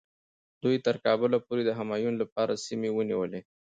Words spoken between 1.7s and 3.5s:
همایون لپاره سیمې ونیولې.